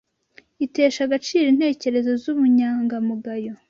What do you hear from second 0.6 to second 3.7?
itesha agaciro intekerezo z’ubunyangamugayo